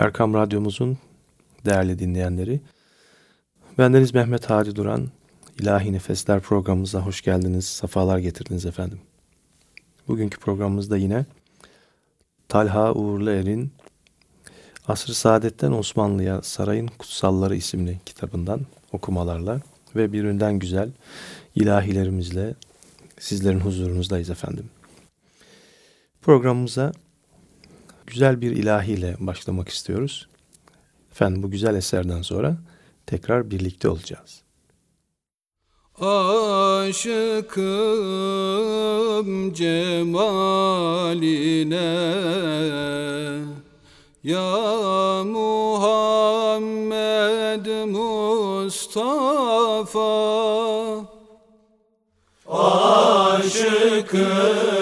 [0.00, 0.98] Erkam Radyomuzun
[1.64, 2.60] değerli dinleyenleri.
[3.78, 5.08] Bendeniz Mehmet Hadi Duran.
[5.58, 9.00] İlahi Nefesler programımıza hoş geldiniz, sefalar getirdiniz efendim.
[10.08, 11.24] Bugünkü programımızda yine
[12.48, 13.72] Talha Uğurlu Er'in
[14.88, 18.60] Asr-ı Saadet'ten Osmanlı'ya Sarayın Kutsalları isimli kitabından
[18.92, 19.60] okumalarla
[19.96, 20.90] ve birbirinden güzel
[21.54, 22.54] ilahilerimizle
[23.18, 24.70] sizlerin huzurunuzdayız efendim.
[26.22, 26.92] Programımıza
[28.10, 30.28] güzel bir ilahiyle başlamak istiyoruz.
[31.12, 32.56] Efendim bu güzel eserden sonra
[33.06, 34.42] tekrar birlikte olacağız.
[36.00, 37.52] Aşıkım
[39.52, 40.30] cemaline
[44.24, 46.30] Ya Muhammed
[47.88, 50.00] Mustafa
[52.48, 54.79] Aşıkım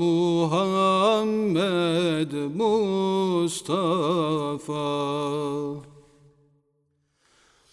[0.00, 1.22] Muhammed
[2.58, 3.82] Mustafa.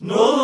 [0.01, 0.38] Nuru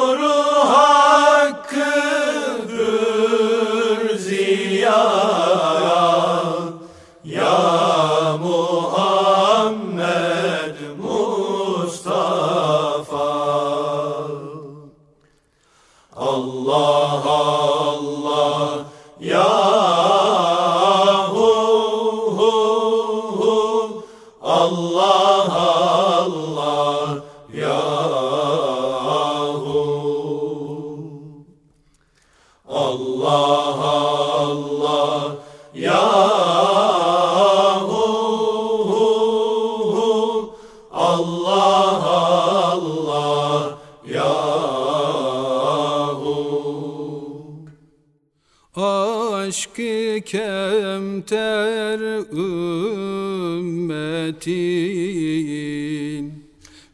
[51.21, 51.99] kemter
[52.33, 53.15] ümmetin.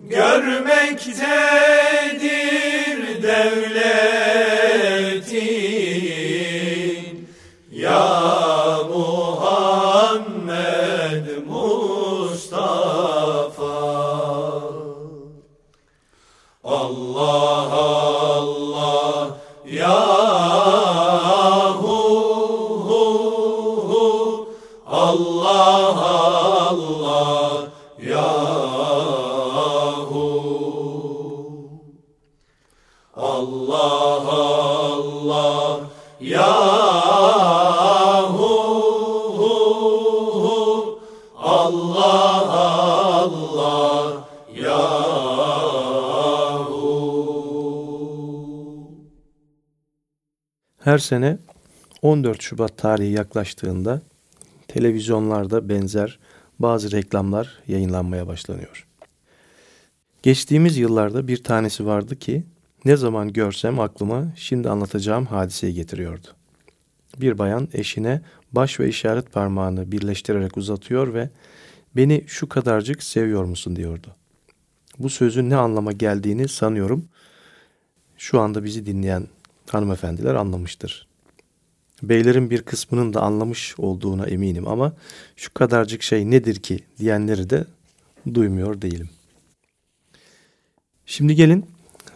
[0.00, 1.22] Görmektedir
[3.22, 3.71] devletin
[50.92, 51.38] Her sene
[52.02, 54.02] 14 Şubat tarihi yaklaştığında
[54.68, 56.18] televizyonlarda benzer
[56.58, 58.86] bazı reklamlar yayınlanmaya başlanıyor.
[60.22, 62.44] Geçtiğimiz yıllarda bir tanesi vardı ki
[62.84, 66.26] ne zaman görsem aklıma şimdi anlatacağım hadiseyi getiriyordu.
[67.20, 68.22] Bir bayan eşine
[68.52, 71.30] baş ve işaret parmağını birleştirerek uzatıyor ve
[71.96, 74.08] beni şu kadarcık seviyor musun diyordu.
[74.98, 77.08] Bu sözün ne anlama geldiğini sanıyorum
[78.16, 79.26] şu anda bizi dinleyen
[79.70, 81.06] hanımefendiler anlamıştır.
[82.02, 84.92] Beylerin bir kısmının da anlamış olduğuna eminim ama
[85.36, 87.64] şu kadarcık şey nedir ki diyenleri de
[88.34, 89.10] duymuyor değilim.
[91.06, 91.66] Şimdi gelin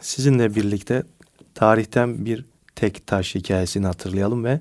[0.01, 1.03] sizinle birlikte
[1.55, 2.45] tarihten bir
[2.75, 4.61] tek taş hikayesini hatırlayalım ve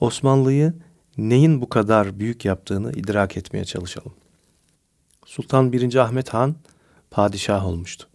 [0.00, 0.72] Osmanlı'yı
[1.18, 4.12] neyin bu kadar büyük yaptığını idrak etmeye çalışalım.
[5.26, 5.94] Sultan 1.
[5.94, 6.56] Ahmet Han
[7.10, 8.08] padişah olmuştu.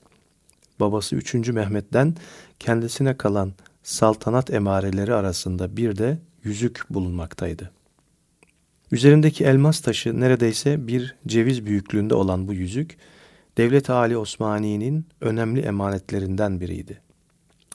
[0.80, 1.34] Babası 3.
[1.34, 2.16] Mehmet'ten
[2.60, 3.54] kendisine kalan
[3.84, 7.72] saltanat emareleri arasında bir de yüzük bulunmaktaydı.
[8.92, 12.98] Üzerindeki elmas taşı neredeyse bir ceviz büyüklüğünde olan bu yüzük,
[13.58, 17.02] Devlet Ali Osmani'nin önemli emanetlerinden biriydi.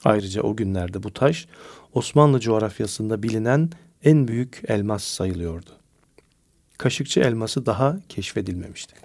[0.03, 1.47] Ayrıca o günlerde bu taş
[1.93, 3.69] Osmanlı coğrafyasında bilinen
[4.03, 5.69] en büyük elmas sayılıyordu.
[6.77, 8.95] Kaşıkçı elması daha keşfedilmemişti.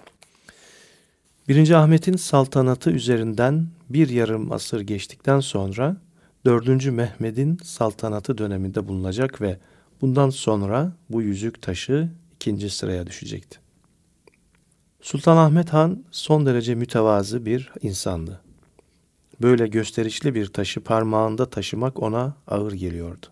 [1.49, 1.70] 1.
[1.70, 5.96] Ahmet'in saltanatı üzerinden bir yarım asır geçtikten sonra
[6.44, 6.87] 4.
[6.87, 9.58] Mehmet'in saltanatı döneminde bulunacak ve
[10.00, 13.58] bundan sonra bu yüzük taşı ikinci sıraya düşecekti.
[15.00, 18.40] Sultan Ahmet Han son derece mütevazı bir insandı.
[19.42, 23.26] Böyle gösterişli bir taşı parmağında taşımak ona ağır geliyordu.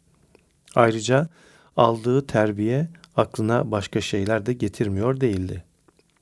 [0.74, 1.28] Ayrıca
[1.76, 5.64] aldığı terbiye aklına başka şeyler de getirmiyor değildi.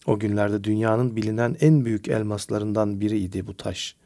[0.07, 3.97] O günlerde dünyanın bilinen en büyük elmaslarından biriydi bu taş.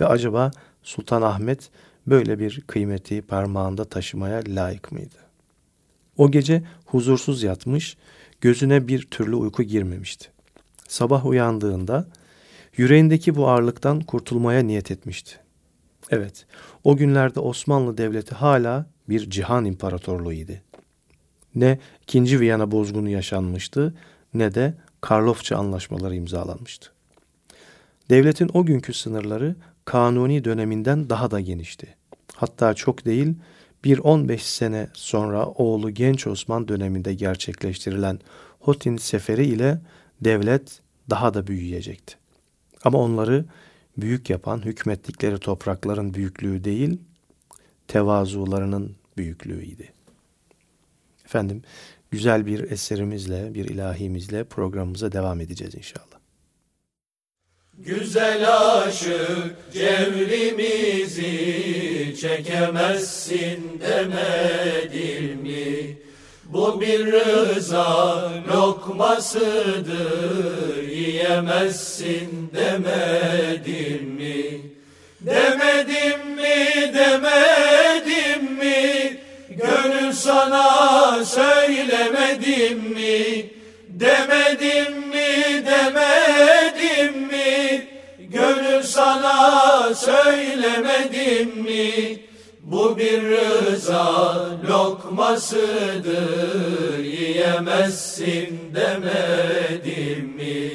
[0.00, 0.50] Ve acaba
[0.82, 1.70] Sultan Ahmet
[2.06, 5.16] böyle bir kıymeti parmağında taşımaya layık mıydı?
[6.16, 7.96] O gece huzursuz yatmış,
[8.40, 10.28] gözüne bir türlü uyku girmemişti.
[10.88, 12.08] Sabah uyandığında
[12.76, 15.36] yüreğindeki bu ağırlıktan kurtulmaya niyet etmişti.
[16.10, 16.46] Evet,
[16.84, 20.52] o günlerde Osmanlı Devleti hala bir cihan imparatorluğuydu.
[21.54, 23.94] Ne ikinci Viyana bozgunu yaşanmıştı
[24.34, 26.90] ne de Karlofça anlaşmaları imzalanmıştı.
[28.10, 29.56] Devletin o günkü sınırları
[29.90, 31.96] kanuni döneminden daha da genişti.
[32.34, 33.34] Hatta çok değil
[33.84, 38.18] bir 15 sene sonra oğlu Genç Osman döneminde gerçekleştirilen
[38.60, 39.80] Hotin Seferi ile
[40.20, 42.14] devlet daha da büyüyecekti.
[42.84, 43.44] Ama onları
[43.96, 47.00] büyük yapan hükmettikleri toprakların büyüklüğü değil,
[47.88, 49.84] tevazularının büyüklüğüydü.
[51.24, 51.62] Efendim,
[52.10, 56.09] güzel bir eserimizle, bir ilahimizle programımıza devam edeceğiz inşallah.
[57.86, 61.30] Güzel aşık cevrimizi
[62.20, 65.98] çekemezsin demedim mi?
[66.44, 69.92] Bu bir rıza lokmasıdır
[70.90, 74.44] yiyemezsin demedim mi?
[75.20, 79.18] Demedim mi demedim mi?
[79.50, 83.50] Gönül sana söylemedim mi?
[83.88, 84.79] Demedim
[90.00, 92.18] söylemedim mi?
[92.62, 94.34] Bu bir rıza
[94.68, 96.18] lokmasıdır
[96.98, 100.70] yiyemezsin demedim mi?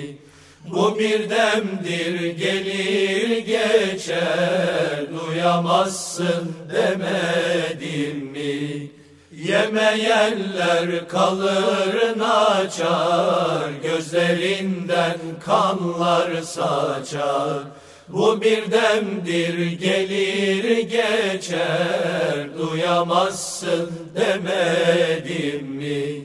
[0.71, 8.89] Bu bir demdir gelir geçer duyamazsın demedim mi?
[9.31, 17.63] Yemeyenler kalır naçar Gözlerinden kanlar saçar
[18.09, 26.23] Bu bir demdir gelir geçer Duyamazsın demedim mi?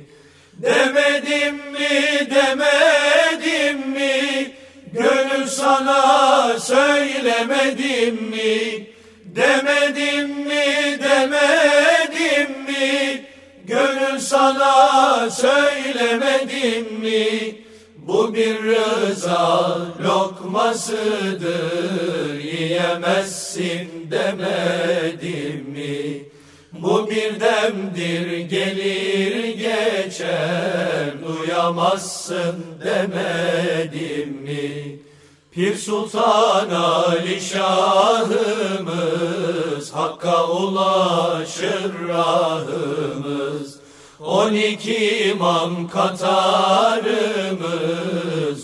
[0.53, 4.53] Demedim mi demedim mi?
[4.93, 8.87] Gönül sana söylemedim mi?
[9.25, 13.25] Demedim mi demedim mi?
[13.65, 17.55] Gönül sana söylemedim mi?
[18.13, 21.51] Bu bir rıza lokmasıdır
[22.39, 26.25] yiyemezsin demedim mi?
[26.73, 34.99] Bu bir demdir gelir geçer duyamazsın demedim mi?
[35.51, 38.41] Pir Sultan Ali Şahımız
[39.93, 43.30] Hakka ulaşır rahımız
[44.25, 46.29] On iki imam katarımız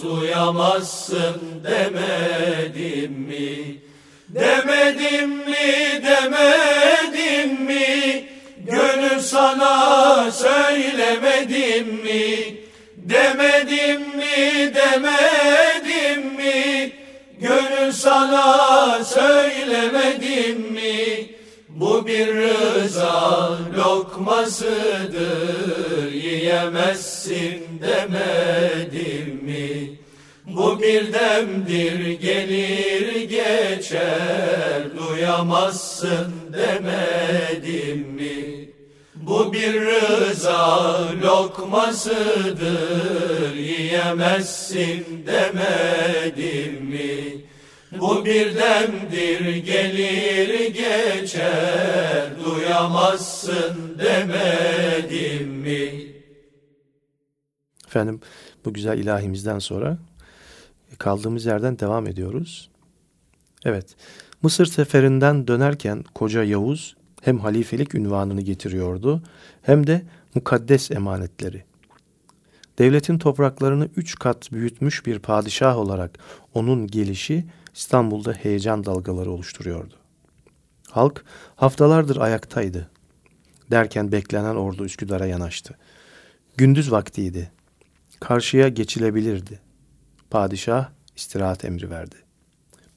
[0.04, 3.76] Uyamazsın demedim mi?
[4.28, 8.24] Demedim mi, demedim mi?
[8.66, 12.56] Gönül sana söylemedim mi?
[12.96, 16.92] Demedim mi, demedim mi?
[17.40, 21.15] Gönül sana söylemedim mi?
[21.80, 25.22] Bu bir rıza lokmasıdır
[26.12, 29.98] Yiyemezsin demedim mi?
[30.46, 38.68] Bu bir demdir gelir geçer Duyamazsın demedim mi?
[39.14, 42.66] Bu bir rıza lokmasıdır
[43.54, 47.46] Yiyemezsin demedim mi?
[48.00, 56.06] Bu bir demdir gelir geçer Duyamazsın demedim mi?
[57.86, 58.20] Efendim
[58.64, 59.98] bu güzel ilahimizden sonra
[60.98, 62.70] kaldığımız yerden devam ediyoruz.
[63.64, 63.96] Evet,
[64.42, 69.22] Mısır seferinden dönerken koca Yavuz hem halifelik ünvanını getiriyordu
[69.62, 70.02] hem de
[70.34, 71.64] mukaddes emanetleri.
[72.78, 76.18] Devletin topraklarını üç kat büyütmüş bir padişah olarak
[76.54, 77.44] onun gelişi
[77.76, 79.94] İstanbul'da heyecan dalgaları oluşturuyordu.
[80.90, 81.24] Halk
[81.56, 82.90] haftalardır ayaktaydı.
[83.70, 85.78] Derken beklenen ordu Üsküdar'a yanaştı.
[86.56, 87.50] Gündüz vaktiydi.
[88.20, 89.60] Karşıya geçilebilirdi.
[90.30, 92.14] Padişah istirahat emri verdi.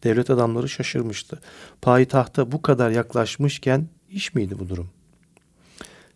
[0.04, 1.40] Devlet adamları şaşırmıştı.
[1.82, 4.90] Payitahta bu kadar yaklaşmışken iş miydi bu durum?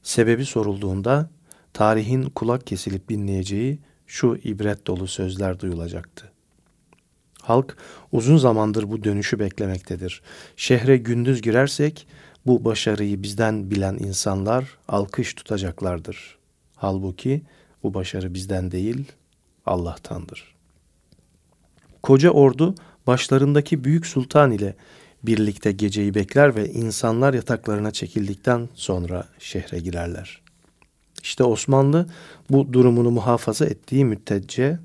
[0.03, 1.29] Sebebi sorulduğunda
[1.73, 6.32] tarihin kulak kesilip dinleyeceği şu ibret dolu sözler duyulacaktı.
[7.43, 7.77] Halk
[8.11, 10.21] uzun zamandır bu dönüşü beklemektedir.
[10.57, 12.07] Şehre gündüz girersek
[12.45, 16.37] bu başarıyı bizden bilen insanlar alkış tutacaklardır.
[16.75, 17.41] Halbuki
[17.83, 19.11] bu başarı bizden değil
[19.65, 20.55] Allah'tandır.
[22.03, 22.75] Koca ordu
[23.07, 24.75] başlarındaki büyük sultan ile
[25.23, 30.41] birlikte geceyi bekler ve insanlar yataklarına çekildikten sonra şehre girerler.
[31.23, 32.07] İşte Osmanlı
[32.49, 34.79] bu durumunu muhafaza ettiği müddetçe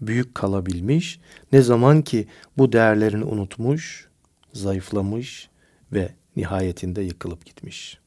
[0.00, 1.20] büyük kalabilmiş,
[1.52, 2.28] ne zaman ki
[2.58, 4.08] bu değerlerini unutmuş,
[4.52, 5.48] zayıflamış
[5.92, 7.98] ve nihayetinde yıkılıp gitmiş.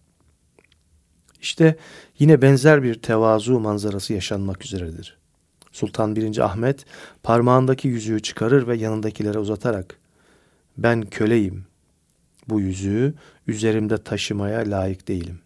[1.42, 1.76] İşte
[2.20, 5.18] yine benzer bir tevazu manzarası yaşanmak üzeredir.
[5.72, 6.38] Sultan 1.
[6.38, 6.86] Ahmet
[7.24, 10.00] parmağındaki yüzüğü çıkarır ve yanındakilere uzatarak
[10.78, 11.66] ben köleyim.
[12.50, 13.14] Bu yüzüğü
[13.48, 15.40] üzerimde taşımaya layık değilim.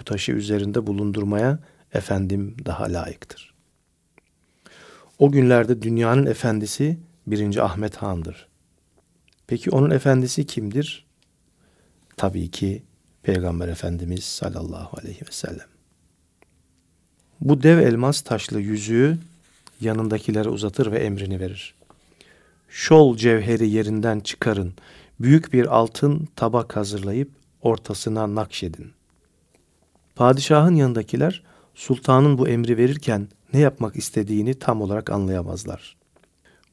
[0.00, 1.58] Bu taşı üzerinde bulundurmaya
[1.94, 3.47] efendim daha layıktır.
[5.18, 7.56] O günlerde dünyanın efendisi 1.
[7.56, 8.48] Ahmet Han'dır.
[9.46, 11.06] Peki onun efendisi kimdir?
[12.16, 12.82] Tabii ki
[13.22, 15.66] Peygamber Efendimiz sallallahu aleyhi ve sellem.
[17.40, 19.18] Bu dev elmas taşlı yüzüğü
[19.80, 21.74] yanındakilere uzatır ve emrini verir.
[22.68, 24.72] Şol cevheri yerinden çıkarın,
[25.20, 27.30] büyük bir altın tabak hazırlayıp
[27.62, 28.92] ortasına nakşedin.
[30.14, 31.42] Padişahın yanındakiler
[31.74, 35.96] sultanın bu emri verirken ne yapmak istediğini tam olarak anlayamazlar.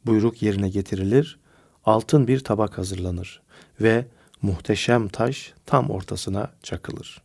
[0.06, 1.40] Buyruk yerine getirilir,
[1.86, 3.42] altın bir tabak hazırlanır
[3.82, 4.06] ve
[4.42, 7.22] muhteşem taş tam ortasına çakılır.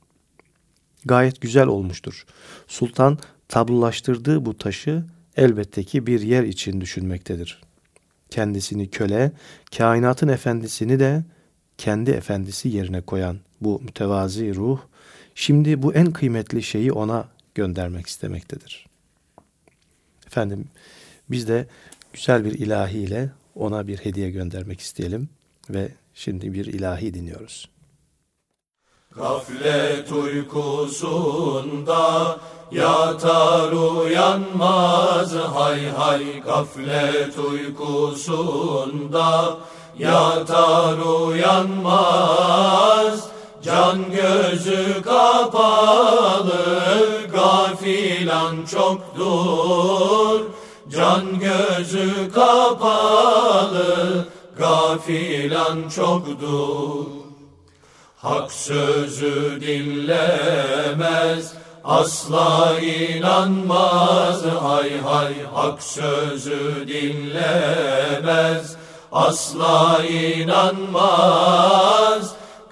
[1.05, 2.25] Gayet güzel olmuştur.
[2.67, 5.05] Sultan tablolaştırdığı bu taşı
[5.37, 7.61] elbette ki bir yer için düşünmektedir.
[8.31, 9.33] Kendisini köle,
[9.77, 11.25] kainatın efendisini de
[11.79, 14.79] kendi efendisi yerine koyan bu mütevazi ruh,
[15.35, 18.90] şimdi bu en kıymetli şeyi ona göndermek istemektedir.
[20.31, 20.69] Efendim
[21.31, 21.67] biz de
[22.13, 25.29] güzel bir ilahiyle ona bir hediye göndermek isteyelim
[25.71, 27.69] ve şimdi bir ilahi dinliyoruz.
[29.17, 32.01] Gaflet uykusunda
[32.73, 38.79] yatar uyanmaz hay hay gaflet uykusunda
[39.99, 42.51] yatar uyanmaz
[43.63, 46.81] can gözü kapalı
[47.33, 50.41] gafilan çoktur.
[50.91, 54.27] Can gözü kapalı
[54.59, 57.07] gafilan çoktur.
[58.17, 64.45] Hak sözü dinlemez, asla inanmaz.
[64.63, 68.77] Hay hay hak sözü dinlemez,
[69.13, 71.61] asla inanmaz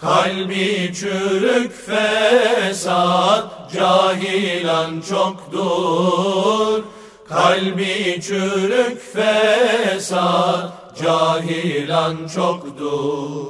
[0.01, 6.85] Kalbi çürük fesat cahilan çoktur.
[7.29, 13.49] Kalbi çürük fesat cahilan çoktur.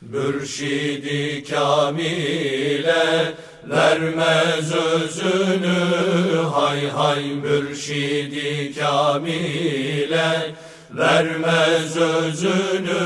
[0.00, 3.34] Mürşidi kamile
[3.64, 5.78] vermez özünü
[6.54, 10.54] Hay hay mürşidi kamile
[10.90, 12.96] vermez özünü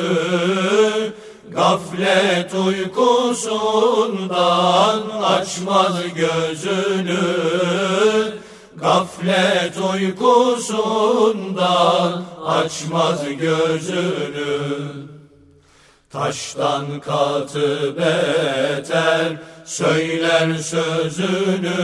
[1.54, 3.50] Gaflet uykusundan
[5.22, 7.20] açmaz gözünü.
[8.76, 11.44] Gaflet uykusundan
[12.46, 14.50] açmaz gözünü.
[16.10, 21.74] Taştan katı beter söyler sözünü.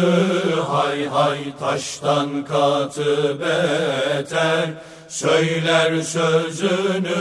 [0.68, 4.70] Hay hay taştan katı beter
[5.08, 7.16] söyler sözünü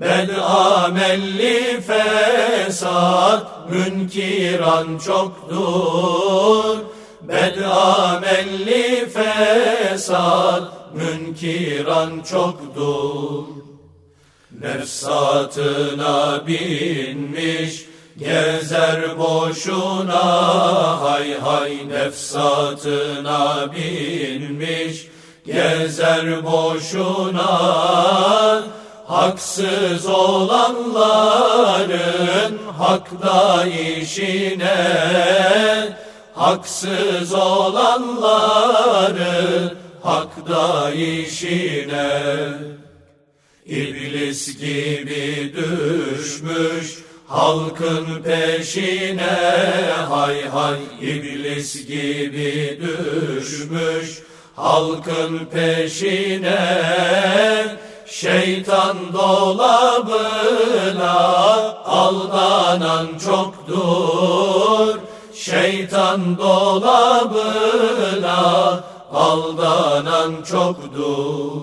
[0.00, 6.78] Bed amelli fesat münkiran çoktur.
[7.20, 10.62] Bed amelli fesat
[10.94, 13.44] münkiran çoktur.
[14.60, 17.84] Nefsatına binmiş
[18.18, 20.22] gezer boşuna
[21.02, 25.06] Hay hay nefsatına binmiş
[25.46, 27.48] gezer boşuna
[29.08, 31.48] Haksız olanların
[32.78, 34.76] hakta işine
[36.34, 38.98] Haksız olanların
[40.02, 42.48] hakta işine.
[43.66, 49.22] İblis gibi düşmüş halkın peşine
[50.08, 54.22] Hay hay iblis gibi düşmüş
[54.56, 56.58] halkın peşine
[58.10, 59.98] Şeytan dolabına
[61.84, 64.98] aldanan çoktur.
[65.34, 67.60] Şeytan dolabına
[69.12, 71.62] aldanan çoktur.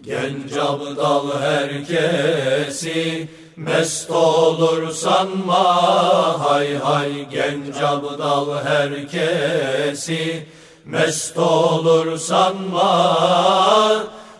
[0.00, 5.64] Genç abdal herkesi mest olur sanma
[6.40, 10.46] Hay hay genç abdal herkesi
[10.84, 13.16] mest olur sanma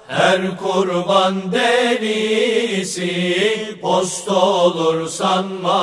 [0.09, 3.09] her kurban delisi
[3.83, 5.81] post olur sanma.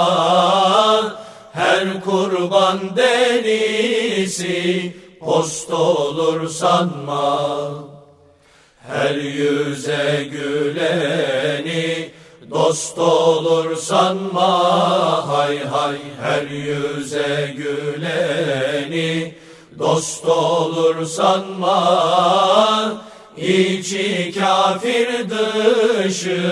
[1.53, 7.69] Her kurban delisi post olur sanma.
[8.88, 12.12] Her yüze güleni
[12.49, 15.27] dost olur sanma.
[15.27, 19.36] Hay hay her yüze güleni
[19.79, 21.81] dost olur sanma
[23.41, 26.51] İçi kafir dışı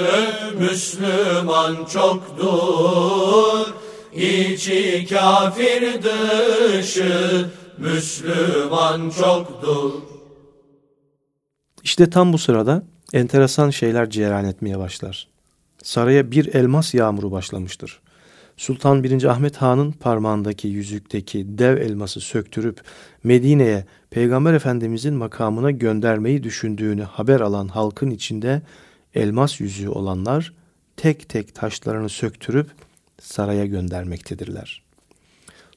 [0.60, 3.74] Müslüman çoktur
[4.14, 7.46] İçi kafir dışı
[7.78, 9.94] Müslüman çoktur
[11.84, 15.28] İşte tam bu sırada enteresan şeyler cereyan etmeye başlar.
[15.84, 18.00] Saraya bir elmas yağmuru başlamıştır.
[18.60, 19.24] Sultan 1.
[19.24, 22.82] Ahmet Han'ın parmağındaki yüzükteki dev elması söktürüp
[23.24, 28.62] Medine'ye Peygamber Efendimizin makamına göndermeyi düşündüğünü haber alan halkın içinde
[29.16, 30.54] elmas yüzüğü olanlar
[30.98, 32.68] tek tek taşlarını söktürüp
[33.22, 34.84] saraya göndermektedirler.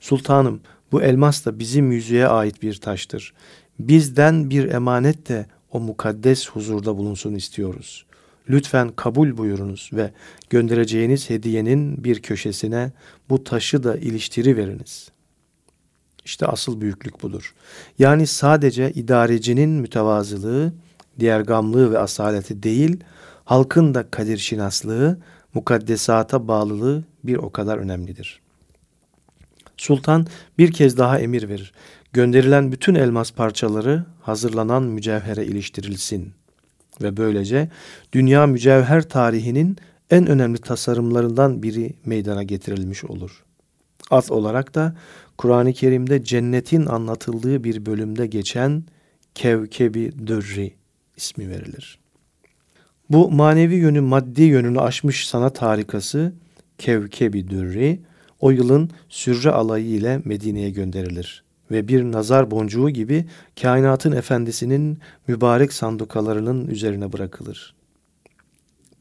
[0.01, 0.61] Sultanım
[0.93, 3.35] bu elmas da bizim yüzüğe ait bir taştır.
[3.79, 8.07] Bizden bir emanet de o mukaddes huzurda bulunsun istiyoruz.
[8.51, 10.11] Lütfen kabul buyurunuz ve
[10.51, 12.93] göndereceğiniz hediyenin bir köşesine
[13.31, 15.09] bu taşı da iliştiri veriniz.
[16.25, 17.55] İşte asıl büyüklük budur.
[17.99, 20.73] Yani sadece idarecinin mütevazılığı,
[21.21, 22.97] diğer gamlığı ve asaleti değil,
[23.45, 25.19] halkın da kadir şinaslığı,
[25.55, 28.41] mukaddesata bağlılığı bir o kadar önemlidir.
[29.77, 30.27] Sultan
[30.59, 31.73] bir kez daha emir verir.
[32.13, 36.35] Gönderilen bütün elmas parçaları hazırlanan mücevhere iliştirilsin
[37.03, 37.69] ve böylece
[38.13, 39.77] dünya mücevher tarihinin
[40.11, 43.45] en önemli tasarımlarından biri meydana getirilmiş olur.
[44.11, 44.97] Ad olarak da
[45.39, 48.85] Kur'an-ı Kerim'de cennetin anlatıldığı bir bölümde geçen
[49.35, 50.75] Kevkebi Dürri
[51.17, 51.99] ismi verilir.
[53.11, 56.33] Bu manevi yönü maddi yönünü aşmış sanat harikası
[56.79, 58.01] Kevkebi Dürri
[58.41, 63.27] o yılın sürre alayı ile Medine'ye gönderilir ve bir nazar boncuğu gibi
[63.63, 67.75] kainatın efendisinin mübarek sandukalarının üzerine bırakılır.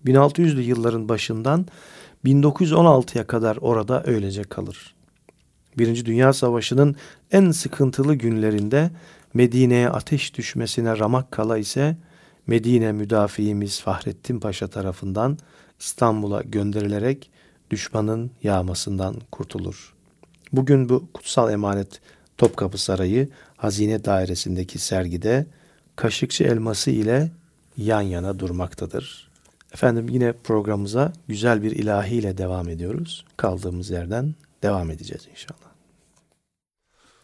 [0.05, 1.65] 1600'lü yılların başından
[2.25, 4.95] 1916'ya kadar orada öylece kalır.
[5.77, 6.95] Birinci Dünya Savaşı'nın
[7.31, 8.91] en sıkıntılı günlerinde
[9.33, 11.97] Medine'ye ateş düşmesine ramak kala ise
[12.47, 15.37] Medine müdafiimiz Fahrettin Paşa tarafından
[15.79, 17.31] İstanbul'a gönderilerek
[17.71, 19.93] düşmanın yağmasından kurtulur.
[20.53, 22.01] Bugün bu kutsal emanet
[22.41, 25.45] Topkapı Sarayı Hazine Dairesi'ndeki sergide
[25.95, 27.31] Kaşıkçı elması ile
[27.77, 29.29] yan yana durmaktadır.
[29.73, 33.25] Efendim yine programımıza güzel bir ilahi ile devam ediyoruz.
[33.37, 35.71] Kaldığımız yerden devam edeceğiz inşallah.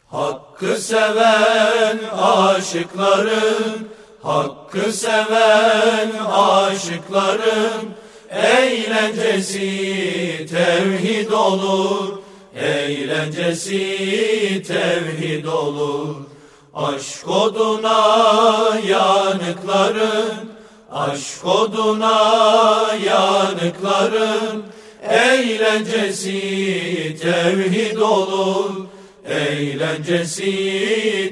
[0.06, 3.88] Hakkı seven aşıkların,
[4.22, 7.90] Hakkı seven aşıkların
[8.30, 9.66] eğlencesi
[10.50, 12.27] tevhid olur,
[12.62, 13.84] eğlencesi
[14.68, 16.16] tevhid olur.
[16.74, 20.52] Aşk oduna yanıkların,
[20.92, 24.64] aşk oduna yanıkların
[25.10, 26.40] eğlencesi
[27.22, 28.72] tevhid olur,
[29.26, 30.54] eğlencesi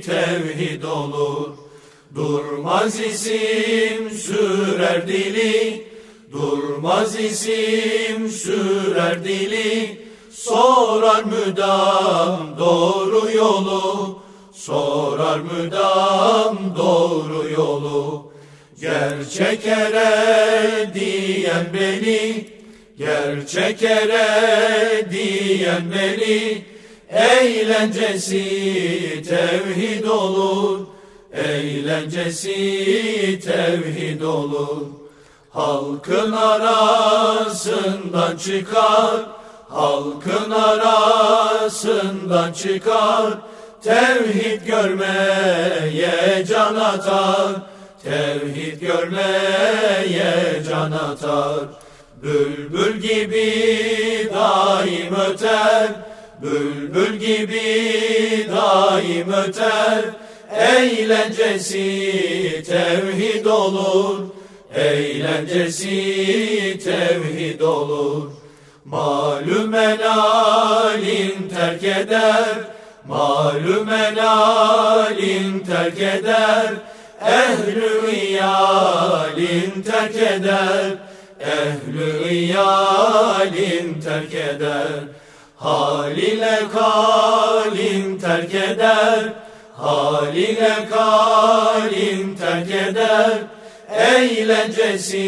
[0.06, 1.50] tevhid olur.
[2.16, 5.88] Durmaz isim sürer dili,
[6.32, 10.05] durmaz isim sürer dili,
[10.46, 14.20] sorar müdam doğru yolu,
[14.54, 18.32] sorar müdam doğru yolu.
[18.82, 22.48] Gerçek ere diyen beni,
[22.98, 26.66] gerçek ere diyen beni,
[27.10, 28.44] eğlencesi
[29.28, 30.80] tevhid olur,
[31.34, 32.54] eğlencesi
[33.44, 34.82] tevhid olur.
[35.50, 43.34] Halkın arasından çıkar, halkın arasından çıkar,
[43.86, 47.52] Tevhid görmeye can atar,
[48.04, 51.60] tevhid görmeye can atar.
[52.24, 55.88] Bülbül gibi daim öter,
[56.42, 60.06] bülbül gibi daim öter.
[60.52, 61.84] Eğlencesi
[62.68, 64.20] tevhid olur,
[64.76, 65.90] eğlencesi
[66.84, 68.32] tevhid olur.
[68.86, 72.56] Malum elalin terk eder,
[73.08, 76.74] Malum elalin terk eder,
[77.22, 80.98] ehlü iyalin terk eder,
[81.40, 85.04] ehlü iyalin terk eder.
[85.56, 89.34] Hal ile kalin terk eder,
[89.78, 93.38] hal ile kalin terk eder.
[93.90, 95.22] Eğlencesi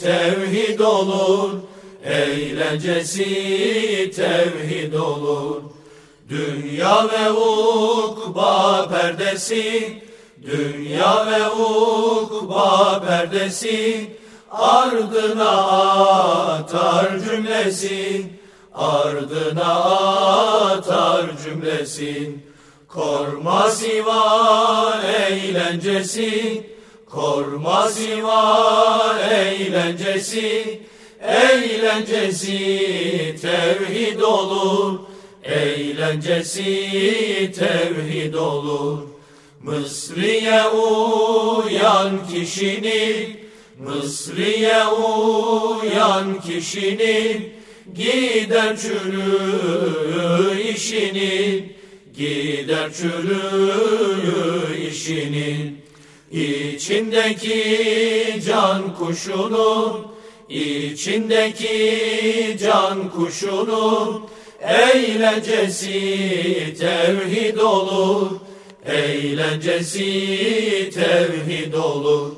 [0.00, 1.69] tevhid olur,
[2.10, 3.24] eğlencesi
[4.16, 5.62] tevhid olur.
[6.28, 10.02] Dünya ve ukba perdesi,
[10.42, 14.10] dünya ve ukba perdesi,
[14.50, 15.50] ardına
[16.50, 18.40] atar cümlesin,
[18.74, 19.74] ardına
[20.70, 22.50] atar cümlesin.
[22.88, 26.66] Korma siva eğlencesi,
[27.10, 30.82] korma siva eğlencesi,
[31.22, 32.58] eğlencesi
[33.42, 34.98] tevhid olur,
[35.44, 36.62] Eğlencesi
[37.58, 38.98] tevhid olur.
[39.62, 43.40] Mısri'ye uyan kişinin
[43.78, 47.52] Mısri'ye uyan kişinin
[47.94, 51.72] Gider çürü işinin
[52.16, 53.36] Gider çürü
[54.88, 55.80] işinin.
[56.32, 57.62] İçindeki
[58.46, 60.19] can kuşunun
[60.50, 61.86] içindeki
[62.60, 65.94] can kuşunun Eğlencesi
[66.78, 68.40] tevhid olur,
[68.84, 70.04] eğlencesi
[70.94, 72.36] tevhid olur.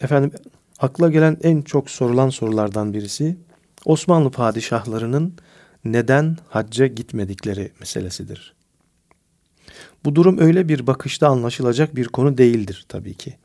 [0.00, 0.32] Efendim
[0.78, 3.36] akla gelen en çok sorulan sorulardan birisi
[3.84, 5.34] Osmanlı padişahlarının
[5.84, 8.54] neden hacca gitmedikleri meselesidir.
[10.04, 13.36] Bu durum öyle bir bakışta anlaşılacak bir konu değildir tabii ki.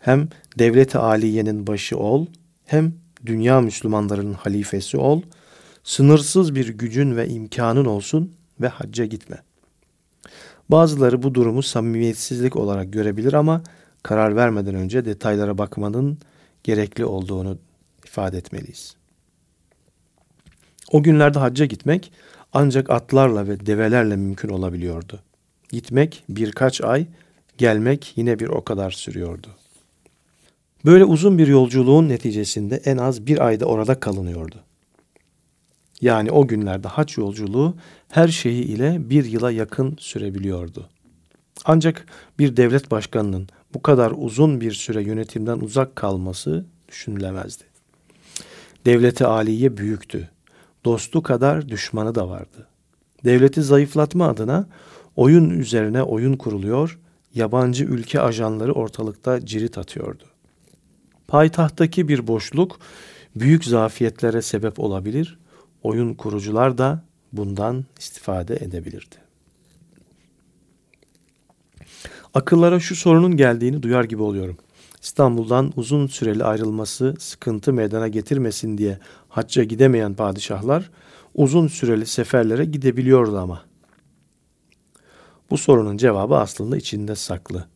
[0.00, 2.26] Hem devlet-i aliyenin başı ol,
[2.66, 2.92] hem
[3.26, 5.22] dünya Müslümanlarının halifesi ol,
[5.84, 9.36] sınırsız bir gücün ve imkanın olsun ve hacca gitme.
[10.68, 13.62] Bazıları bu durumu samimiyetsizlik olarak görebilir ama
[14.02, 16.18] karar vermeden önce detaylara bakmanın
[16.64, 17.58] gerekli olduğunu
[18.06, 18.96] ifade etmeliyiz.
[20.92, 22.12] O günlerde hacca gitmek
[22.52, 25.20] ancak atlarla ve develerle mümkün olabiliyordu.
[25.68, 27.06] Gitmek birkaç ay,
[27.58, 29.48] gelmek yine bir o kadar sürüyordu.
[30.84, 34.56] Böyle uzun bir yolculuğun neticesinde en az bir ayda orada kalınıyordu.
[36.00, 37.74] Yani o günlerde haç yolculuğu
[38.08, 40.88] her şeyi ile bir yıla yakın sürebiliyordu.
[41.64, 42.06] Ancak
[42.38, 47.64] bir devlet başkanının bu kadar uzun bir süre yönetimden uzak kalması düşünülemezdi.
[48.86, 50.28] Devleti aliye büyüktü.
[50.84, 52.66] Dostu kadar düşmanı da vardı.
[53.24, 54.66] Devleti zayıflatma adına
[55.16, 56.98] oyun üzerine oyun kuruluyor,
[57.34, 60.29] yabancı ülke ajanları ortalıkta cirit atıyordu.
[61.30, 62.78] Payitahttaki bir boşluk
[63.36, 65.38] büyük zafiyetlere sebep olabilir,
[65.82, 69.16] oyun kurucular da bundan istifade edebilirdi.
[72.34, 74.56] Akıllara şu sorunun geldiğini duyar gibi oluyorum.
[75.02, 80.90] İstanbul'dan uzun süreli ayrılması sıkıntı meydana getirmesin diye hacca gidemeyen padişahlar
[81.34, 83.62] uzun süreli seferlere gidebiliyordu ama.
[85.50, 87.66] Bu sorunun cevabı aslında içinde saklı.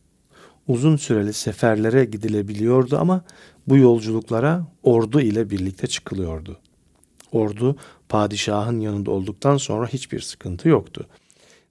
[0.67, 3.21] Uzun süreli seferlere gidilebiliyordu ama
[3.67, 6.59] bu yolculuklara ordu ile birlikte çıkılıyordu.
[7.31, 7.75] Ordu
[8.09, 11.07] padişahın yanında olduktan sonra hiçbir sıkıntı yoktu.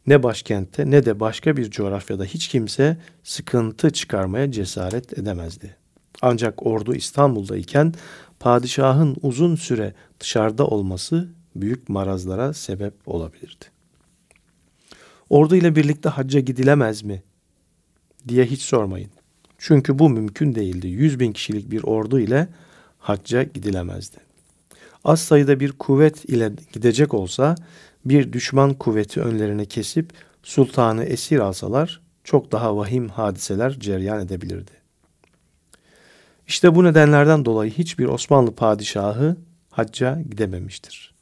[0.07, 5.77] Ne başkentte ne de başka bir coğrafyada hiç kimse sıkıntı çıkarmaya cesaret edemezdi.
[6.23, 7.95] Ancak ordu İstanbul'da iken
[8.41, 13.65] padişahın uzun süre dışarıda olması büyük marazlara sebep olabilirdi.
[15.31, 17.23] Ordu ile birlikte hacca gidilemez mi
[18.29, 19.11] diye hiç sormayın.
[19.59, 20.89] Çünkü bu mümkün değildi.
[20.89, 22.49] Yüz bin kişilik bir ordu ile
[22.99, 24.17] hacca gidilemezdi.
[25.05, 27.55] Az sayıda bir kuvvet ile gidecek olsa
[28.05, 34.71] bir düşman kuvveti önlerine kesip sultanı esir alsalar çok daha vahim hadiseler cereyan edebilirdi.
[36.47, 39.37] İşte bu nedenlerden dolayı hiçbir Osmanlı padişahı
[39.71, 41.15] hacca gidememiştir.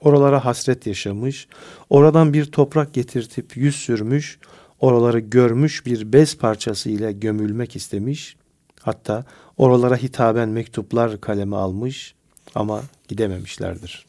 [0.00, 1.48] Oralara hasret yaşamış,
[1.90, 4.38] oradan bir toprak getirtip yüz sürmüş,
[4.82, 8.36] oraları görmüş bir bez parçası ile gömülmek istemiş,
[8.80, 9.24] hatta
[9.56, 12.14] oralara hitaben mektuplar kaleme almış
[12.54, 14.06] ama gidememişlerdir.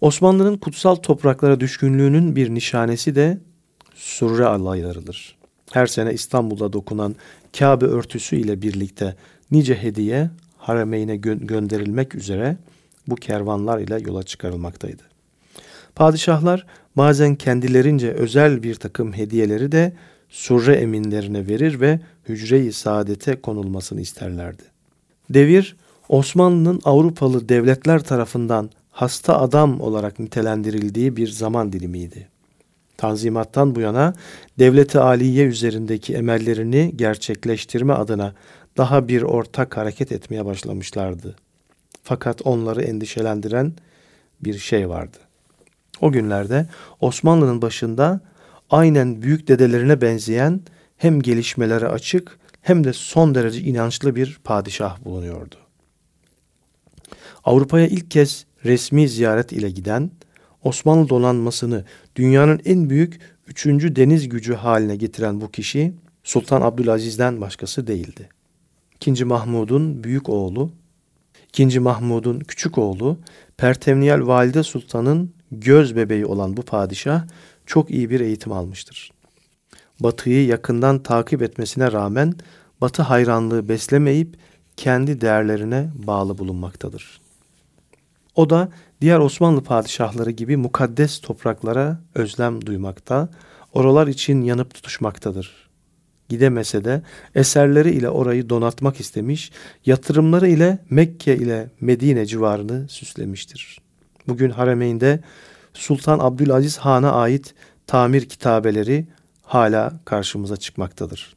[0.00, 3.38] Osmanlı'nın kutsal topraklara düşkünlüğünün bir nişanesi de
[3.94, 5.36] surre alaylarıdır.
[5.72, 7.14] Her sene İstanbul'da dokunan
[7.58, 9.16] Kabe örtüsü ile birlikte
[9.50, 12.56] nice hediye haremeyne gö- gönderilmek üzere
[13.06, 15.02] bu kervanlar ile yola çıkarılmaktaydı.
[15.94, 19.92] Padişahlar bazen kendilerince özel bir takım hediyeleri de
[20.28, 24.62] surre eminlerine verir ve hücre-i saadete konulmasını isterlerdi.
[25.30, 25.76] Devir
[26.08, 32.28] Osmanlı'nın Avrupalı devletler tarafından hasta adam olarak nitelendirildiği bir zaman dilimiydi.
[32.96, 34.14] Tanzimattan bu yana
[34.58, 38.34] devleti aliye üzerindeki emellerini gerçekleştirme adına
[38.76, 41.36] daha bir ortak hareket etmeye başlamışlardı.
[42.02, 43.72] Fakat onları endişelendiren
[44.40, 45.18] bir şey vardı.
[46.00, 46.66] O günlerde
[47.00, 48.20] Osmanlı'nın başında
[48.70, 50.60] aynen büyük dedelerine benzeyen
[50.96, 55.56] hem gelişmelere açık hem de son derece inançlı bir padişah bulunuyordu.
[57.44, 60.10] Avrupa'ya ilk kez resmi ziyaret ile giden,
[60.62, 61.84] Osmanlı donanmasını
[62.16, 68.28] dünyanın en büyük üçüncü deniz gücü haline getiren bu kişi Sultan Abdülaziz'den başkası değildi.
[68.94, 70.70] İkinci Mahmud'un büyük oğlu,
[71.48, 73.18] İkinci Mahmud'un küçük oğlu,
[73.56, 77.26] Pertemniyel Valide Sultan'ın göz bebeği olan bu padişah
[77.66, 79.12] çok iyi bir eğitim almıştır.
[80.00, 82.34] Batı'yı yakından takip etmesine rağmen
[82.80, 84.36] Batı hayranlığı beslemeyip
[84.76, 87.20] kendi değerlerine bağlı bulunmaktadır.
[88.34, 88.68] O da
[89.00, 93.28] diğer Osmanlı padişahları gibi mukaddes topraklara özlem duymakta,
[93.72, 95.68] oralar için yanıp tutuşmaktadır.
[96.28, 97.02] Gidemese de
[97.34, 99.52] eserleri ile orayı donatmak istemiş,
[99.86, 103.83] yatırımları ile Mekke ile Medine civarını süslemiştir.
[104.28, 105.20] Bugün Haremeyn'de
[105.74, 107.54] Sultan Abdülaziz Han'a ait
[107.86, 109.06] tamir kitabeleri
[109.42, 111.36] hala karşımıza çıkmaktadır.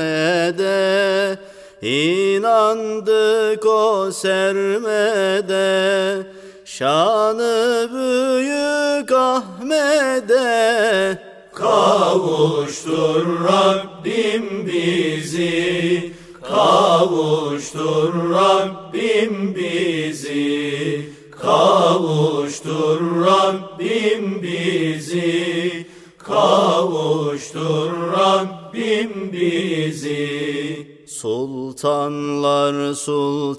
[1.82, 5.60] inandık o sermede,
[6.76, 10.50] şanı büyük Ahmet'e.
[11.54, 16.12] Kavuştur Rabbim bizi,
[16.48, 21.10] kavuştur Rabbim bizi.
[21.42, 25.86] Kavuştur Rabbim bizi
[26.18, 30.59] Kavuştur Rabbim bizi
[31.20, 33.58] Sultanlar sultanına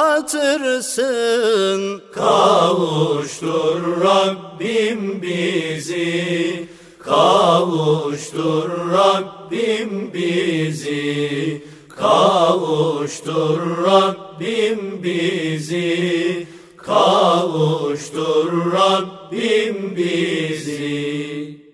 [2.13, 11.64] Kavuştur Rabbim bizi, kavuştur Rabbim bizi,
[12.05, 21.65] kavuştur Rabbim bizi, kavuştur Rabbim bizi.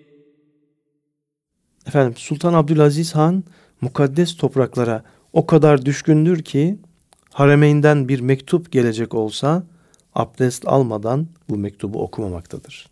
[1.86, 3.44] Efendim Sultan Abdülaziz Han
[3.80, 6.78] mukaddes topraklara o kadar düşkündür ki
[7.32, 9.62] Haremeyn'den bir mektup gelecek olsa
[10.14, 12.86] abdest almadan bu mektubu okumamaktadır.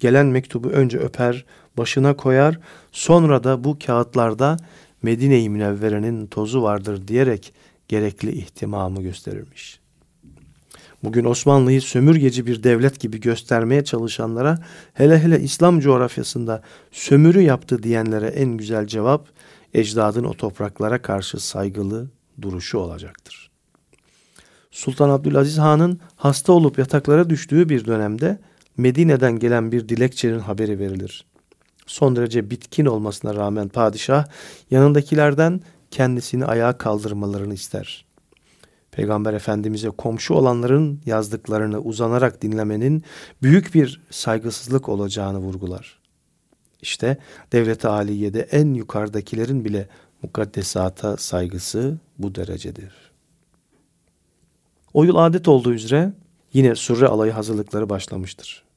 [0.00, 1.44] Gelen mektubu önce öper,
[1.78, 2.58] başına koyar,
[2.92, 4.56] sonra da bu kağıtlarda
[5.02, 7.52] Medine-i Münevvere'nin tozu vardır diyerek
[7.88, 9.80] gerekli ihtimamı gösterirmiş.
[11.04, 14.58] Bugün Osmanlı'yı sömürgeci bir devlet gibi göstermeye çalışanlara
[14.94, 19.28] hele hele İslam coğrafyasında sömürü yaptı diyenlere en güzel cevap
[19.74, 22.10] ecdadın o topraklara karşı saygılı
[22.42, 23.50] duruşu olacaktır.
[24.70, 28.38] Sultan Abdülaziz Han'ın hasta olup yataklara düştüğü bir dönemde
[28.76, 31.24] Medine'den gelen bir dilekçenin haberi verilir.
[31.90, 34.26] Son derece bitkin olmasına rağmen padişah
[34.70, 38.04] yanındakilerden kendisini ayağa kaldırmalarını ister.
[38.90, 43.02] Peygamber Efendimiz'e komşu olanların yazdıklarını uzanarak dinlemenin
[43.42, 45.98] büyük bir saygısızlık olacağını vurgular.
[46.82, 47.18] İşte
[47.52, 49.88] devlet-i aliyede en yukarıdakilerin bile
[50.22, 52.92] mukaddesata saygısı bu derecedir.
[54.94, 56.12] O yıl adet olduğu üzere
[56.52, 58.69] yine surre alayı hazırlıkları başlamıştır.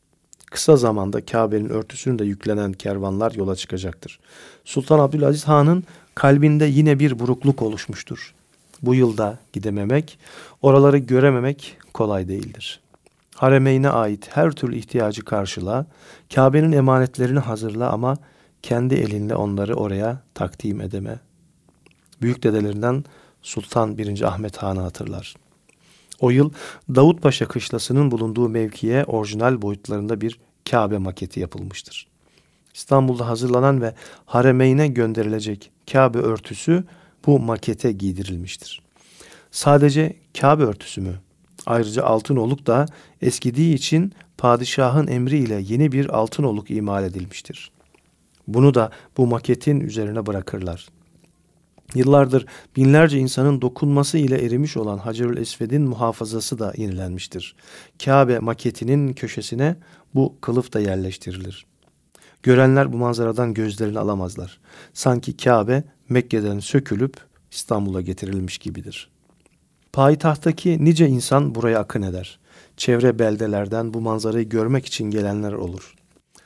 [0.54, 4.20] Kısa zamanda Kabe'nin örtüsünü de yüklenen kervanlar yola çıkacaktır.
[4.66, 5.84] Sultan Abdülaziz Han'ın
[6.16, 8.34] kalbinde yine bir burukluk oluşmuştur.
[8.82, 10.20] Bu yılda gidememek,
[10.62, 12.80] oraları görememek kolay değildir.
[13.36, 15.86] Haremeyne ait her türlü ihtiyacı karşıla,
[16.36, 18.18] Kabe'nin emanetlerini hazırla ama
[18.62, 21.20] kendi elinle onları oraya takdim edeme.
[22.22, 23.04] Büyük dedelerinden
[23.42, 24.22] Sultan 1.
[24.22, 25.36] Ahmet Han'ı hatırlar.
[26.24, 26.52] O yıl
[26.96, 32.08] Davut Paşa kışlasının bulunduğu mevkiye orijinal boyutlarında bir Kabe maketi yapılmıştır.
[32.74, 33.94] İstanbul'da hazırlanan ve
[34.26, 36.84] haremeyne gönderilecek Kabe örtüsü
[37.26, 38.82] bu makete giydirilmiştir.
[39.52, 41.20] Sadece Kabe örtüsü mü?
[41.66, 42.86] Ayrıca altın oluk da
[43.22, 47.72] eskidiği için padişahın emriyle yeni bir altın oluk imal edilmiştir.
[48.48, 50.88] Bunu da bu maketin üzerine bırakırlar.
[51.96, 57.56] Yıllardır binlerce insanın dokunması ile erimiş olan Hacerül Esved'in muhafazası da yenilenmiştir.
[58.06, 59.76] Kabe maketinin köşesine
[60.16, 61.66] bu kılıf da yerleştirilir.
[62.44, 64.60] Görenler bu manzaradan gözlerini alamazlar.
[64.94, 67.18] Sanki Kabe Mekke'den sökülüp
[67.52, 69.10] İstanbul'a getirilmiş gibidir.
[69.94, 72.40] Payitahttaki nice insan buraya akın eder.
[72.78, 75.96] Çevre beldelerden bu manzarayı görmek için gelenler olur.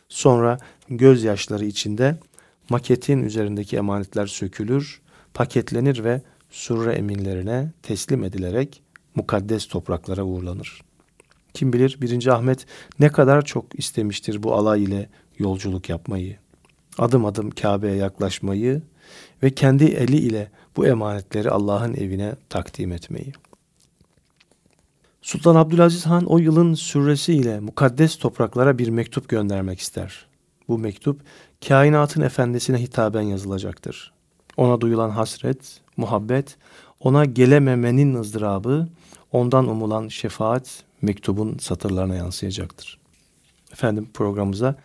[0.09, 0.57] Sonra
[0.89, 2.19] gözyaşları içinde
[2.69, 5.01] maketin üzerindeki emanetler sökülür,
[5.37, 8.81] paketlenir ve surre eminlerine teslim edilerek
[9.15, 10.81] mukaddes topraklara uğurlanır.
[11.53, 12.27] Kim bilir 1.
[12.27, 12.65] Ahmet
[12.99, 16.37] ne kadar çok istemiştir bu alay ile yolculuk yapmayı,
[16.97, 18.81] adım adım Kabe'ye yaklaşmayı
[19.43, 23.33] ve kendi eli ile bu emanetleri Allah'ın evine takdim etmeyi.
[25.21, 30.27] Sultan Abdülaziz Han o yılın sürresi ile mukaddes topraklara bir mektup göndermek ister.
[30.67, 31.21] bu mektup
[31.67, 34.16] kainatın efendisine hitaben yazılacaktır.
[34.57, 36.57] Ona duyulan hasret, muhabbet,
[36.99, 38.87] ona gelememenin ızdırabı,
[39.31, 42.97] ondan umulan şefaat mektubun satırlarına yansıyacaktır.
[43.71, 44.75] Efendim programımıza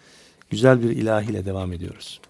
[0.51, 2.21] güzel bir ilahiyle devam ediyoruz.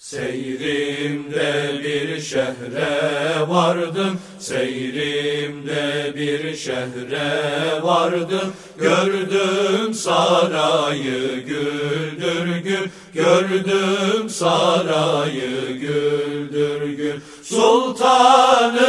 [0.00, 8.52] Seyrimde bir şehre vardım, seyrimde bir şehre vardım.
[8.78, 17.20] Gördüm sarayı güldür gül, gördüm sarayı güldür gül.
[17.42, 18.86] Sultanının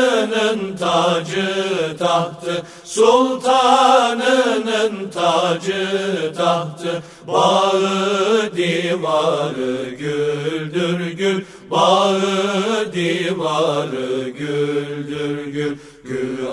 [0.77, 3.49] tacı tahtı, sultanının
[5.13, 12.21] tacı tahtı, bağı divarı güldür gül, bağı
[12.93, 15.77] divarı güldür gül.
[16.03, 16.47] Gül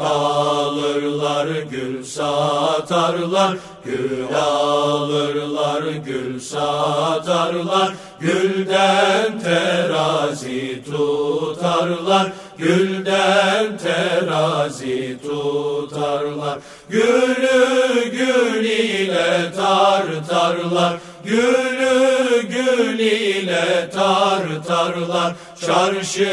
[0.99, 7.95] alırlar, gül satarlar, gül alırlar, gül satarlar.
[8.21, 16.59] Gülden terazi tutarlar, gülden terazi tutarlar.
[16.89, 25.35] Gülü gül ile tartarlar, gülü gül ile tartarlar.
[25.67, 26.31] Çarşı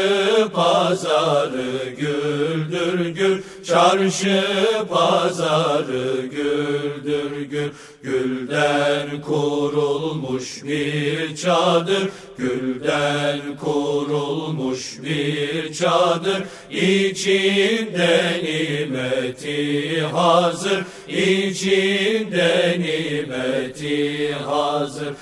[0.54, 4.44] pazarı güldür gül, çarşı
[4.90, 7.70] pazarı güldür gül.
[8.06, 16.42] Gülden kurulmuş bir çadır, gülden kurulmuş bir çadır.
[16.70, 25.14] İçinde nimeti hazır, içinde nimeti hazır.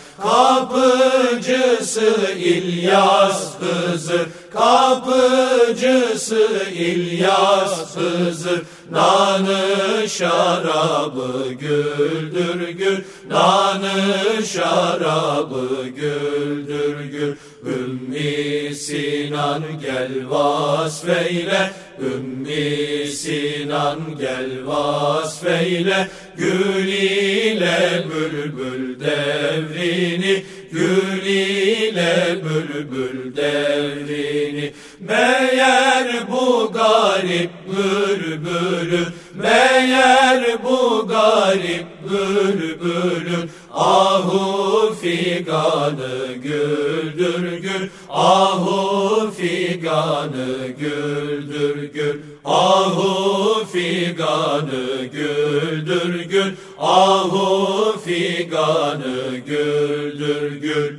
[0.75, 8.63] Kapıcısı İlyas Hızır, kapıcısı İlyas Hızır.
[8.91, 12.99] Nanı şarabı güldür gül,
[13.29, 17.35] nanı şarabı güldür gül.
[17.67, 26.09] Ümmi Sinan gel vasfeyle, Ümmi Sinan gel vasfeyle.
[26.37, 34.73] Gül ile bülbül devrini, gül ile bülbül devrini.
[35.01, 51.93] Meğer bu garip bülbülün, meğer bu garip bülbülün, ahu figanı güldür gül, ahu figanı güldür
[51.95, 56.53] gül, ahu figanı güldür gül,
[56.85, 60.99] ahu figanı güldür gül.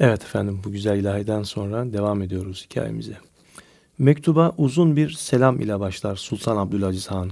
[0.00, 3.16] Evet efendim bu güzel ilahiden sonra devam ediyoruz hikayemize.
[3.98, 7.30] Mektuba uzun bir selam ile başlar Sultan Abdülaziz Han.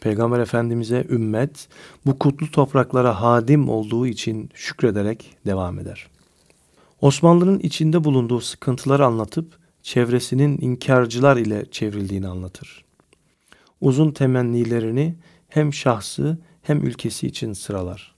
[0.00, 1.68] Peygamber Efendimiz'e ümmet
[2.06, 6.06] bu kutlu topraklara hadim olduğu için şükrederek devam eder.
[7.00, 12.84] Osmanlı'nın içinde bulunduğu sıkıntıları anlatıp çevresinin inkarcılar ile çevrildiğini anlatır.
[13.80, 15.14] Uzun temennilerini
[15.54, 18.14] hem şahsı hem ülkesi için sıralar.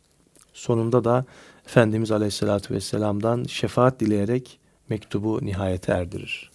[0.52, 1.24] Sonunda da
[1.66, 4.58] Efendimiz Aleyhisselatü Vesselam'dan şefaat dileyerek
[4.88, 6.50] mektubu nihayete erdirir.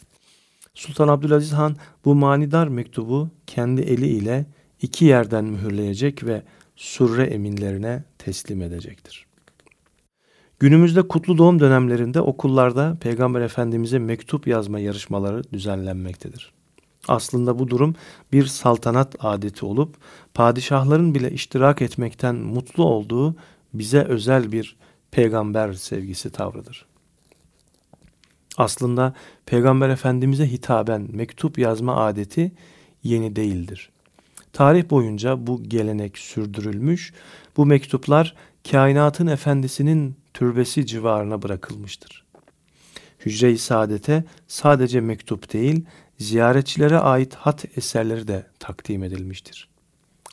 [0.73, 1.75] Sultan Abdülaziz Han
[2.05, 4.45] bu manidar mektubu kendi eli ile
[4.81, 6.41] iki yerden mühürleyecek ve
[6.75, 9.25] surre eminlerine teslim edecektir.
[10.59, 16.51] Günümüzde kutlu doğum dönemlerinde okullarda Peygamber Efendimiz'e mektup yazma yarışmaları düzenlenmektedir.
[17.07, 17.95] Aslında bu durum
[18.31, 19.95] bir saltanat adeti olup
[20.33, 23.35] padişahların bile iştirak etmekten mutlu olduğu
[23.73, 24.75] bize özel bir
[25.11, 26.85] peygamber sevgisi tavrıdır.
[28.57, 29.13] Aslında
[29.45, 32.51] Peygamber Efendimiz'e hitaben mektup yazma adeti
[33.03, 33.89] yeni değildir.
[34.53, 37.13] Tarih boyunca bu gelenek sürdürülmüş,
[37.57, 38.35] bu mektuplar
[38.71, 42.25] kainatın efendisinin türbesi civarına bırakılmıştır.
[43.25, 45.85] Hücre-i Saadet'e sadece mektup değil,
[46.21, 49.69] ziyaretçilere ait hat eserleri de takdim edilmiştir.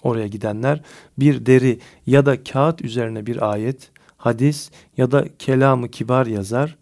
[0.02, 0.82] Oraya gidenler
[1.18, 6.76] bir deri ya da kağıt üzerine bir ayet, hadis ya da kelamı kibar yazar,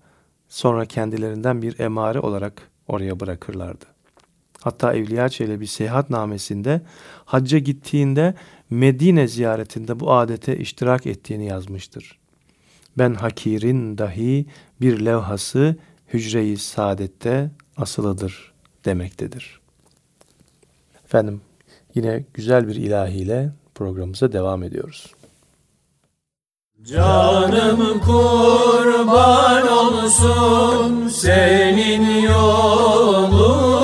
[0.48, 3.84] sonra kendilerinden bir emare olarak oraya bırakırlardı.
[4.60, 6.80] Hatta Evliya Çelebi seyahatnamesinde
[7.24, 8.34] hacca gittiğinde
[8.70, 12.18] Medine ziyaretinde bu adete iştirak ettiğini yazmıştır.
[12.98, 14.46] Ben hakirin dahi
[14.80, 15.76] bir levhası
[16.12, 18.55] hücre-i saadette asılıdır
[18.86, 19.60] demektedir.
[21.04, 21.40] Efendim
[21.94, 25.12] yine güzel bir ilahiyle programımıza devam ediyoruz.
[26.82, 33.76] Canım kurban olsun senin yoluna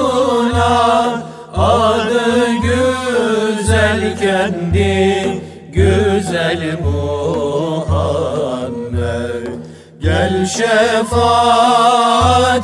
[1.56, 5.42] Adı güzel kendi
[5.72, 8.22] güzel Muhammed
[10.00, 11.92] Gel şefaat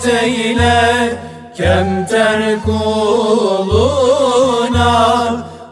[0.07, 1.28] eyle
[1.59, 4.09] kemter kuluna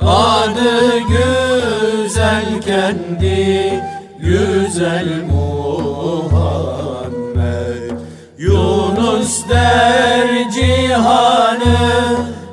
[0.00, 3.82] Adı güzel kendi
[4.18, 6.40] güzel Muhammed.
[8.38, 11.78] Yunus der cihanı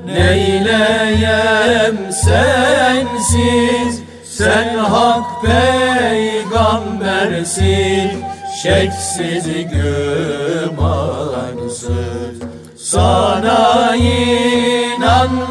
[0.06, 4.02] neyleyem sensiz?
[4.24, 8.27] Sen hak peygambersin
[8.64, 10.78] şeksiz gümansız
[12.78, 13.96] Sana
[14.96, 15.48] inanmaya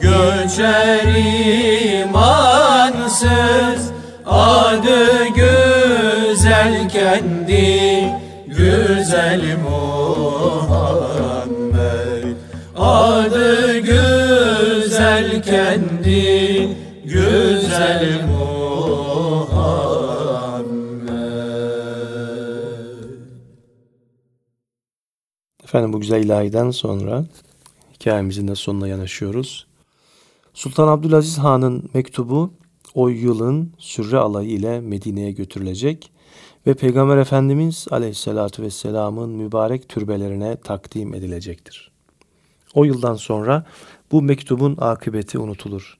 [0.00, 1.04] göçer
[1.98, 3.30] imansız.
[4.26, 8.08] Adı güzel kendi
[8.46, 10.76] güzel Muhammed.
[12.76, 16.68] Adı güzel kendi
[17.04, 18.39] güzel Muhammed
[25.70, 27.24] Efendim bu güzel ilahiden sonra
[27.94, 29.66] hikayemizin de sonuna yanaşıyoruz.
[30.54, 32.52] Sultan Abdülaziz Han'ın mektubu
[32.94, 36.12] o yılın sürre alayı ile Medine'ye götürülecek
[36.66, 41.90] ve Peygamber Efendimiz Aleyhisselatü Vesselam'ın mübarek türbelerine takdim edilecektir.
[42.74, 43.66] O yıldan sonra
[44.12, 45.98] bu mektubun akıbeti unutulur.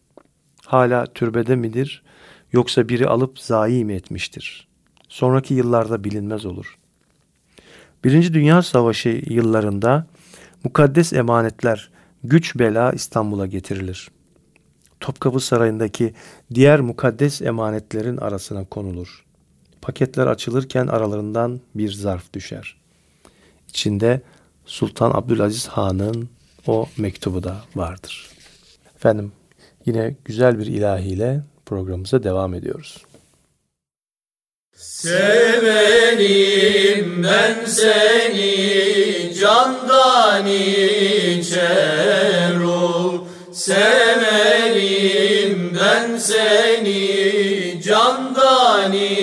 [0.67, 2.03] Hala türbede midir
[2.53, 4.69] yoksa biri alıp zayi mi etmiştir?
[5.09, 6.80] Sonraki yıllarda bilinmez olur.
[8.05, 10.07] Birinci Dünya Savaşı yıllarında
[10.65, 11.91] mukaddes emanetler
[12.25, 14.11] güç bela İstanbul'a getirilir.
[15.01, 16.15] Topkapı Sarayı'ndaki
[16.55, 19.25] diğer mukaddes emanetlerin arasına konulur.
[19.83, 22.77] Paketler açılırken aralarından bir zarf düşer.
[23.69, 24.23] İçinde
[24.65, 26.29] Sultan Abdülaziz Han'ın
[26.67, 28.31] o mektubu da vardır.
[28.97, 29.33] Efendim
[29.87, 33.05] yine güzel bir ilahiyle programımıza devam ediyoruz.
[34.81, 36.43] Severim
[37.25, 41.81] ben seni candan içer
[42.61, 43.27] ol.
[43.53, 44.73] Severim
[45.81, 49.20] ben seni candan içer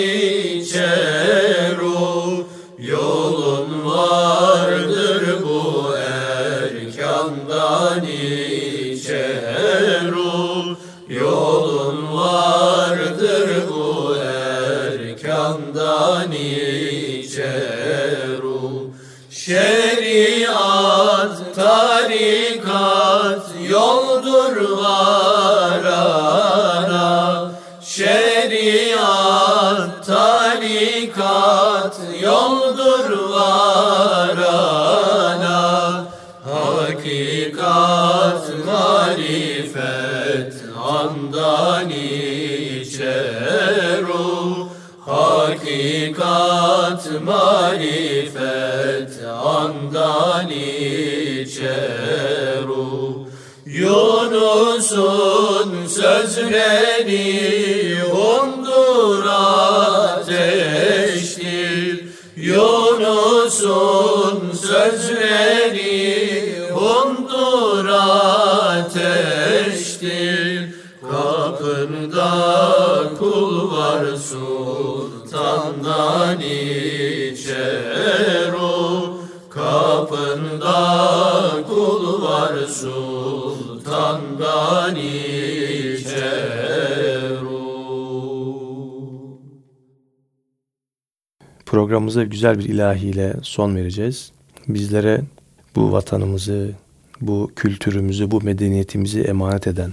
[91.88, 94.32] Programımıza güzel bir ilahiyle son vereceğiz.
[94.68, 95.22] Bizlere
[95.76, 96.72] bu vatanımızı,
[97.22, 99.92] bu kültürümüzü, bu medeniyetimizi emanet eden,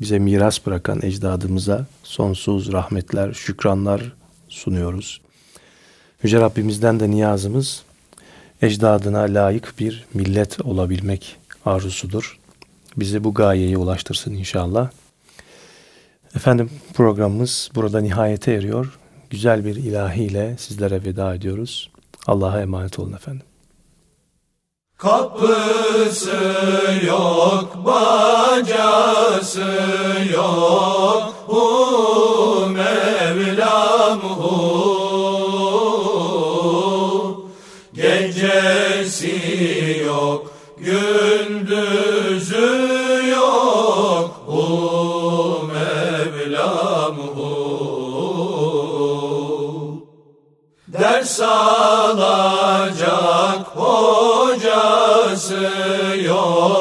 [0.00, 4.12] bize miras bırakan ecdadımıza sonsuz rahmetler, şükranlar
[4.48, 5.20] sunuyoruz.
[6.22, 7.82] Yüce Rabbimizden de niyazımız
[8.62, 12.38] ecdadına layık bir millet olabilmek arzusudur.
[12.96, 14.90] Bizi bu gayeye ulaştırsın inşallah.
[16.36, 18.98] Efendim programımız burada nihayete eriyor
[19.30, 21.90] güzel bir ilahiyle sizlere veda ediyoruz.
[22.26, 23.46] Allah'a emanet olun efendim.
[24.96, 26.36] Kapısı
[27.06, 29.66] yok, bacası
[30.34, 34.97] yok, hu Mevlam hu.
[55.48, 56.77] Hocası yok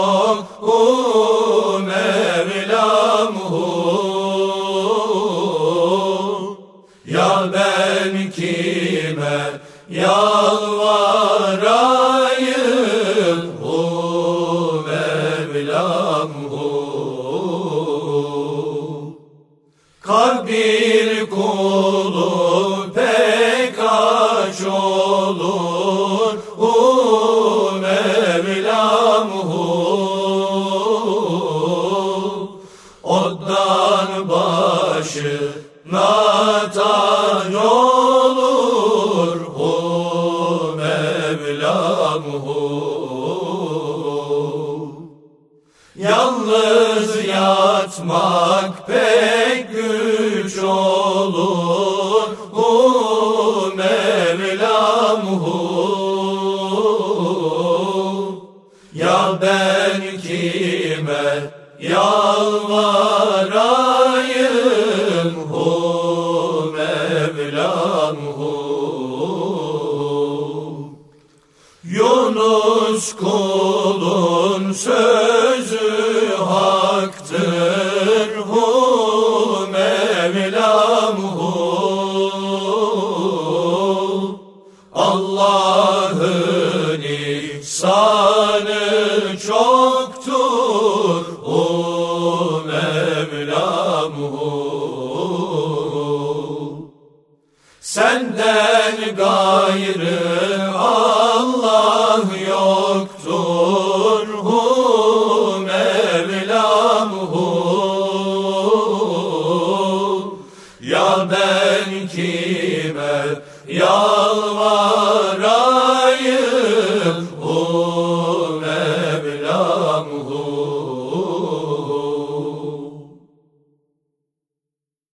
[37.49, 37.86] no